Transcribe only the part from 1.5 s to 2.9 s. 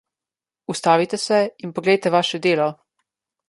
in poglejte vaše delo.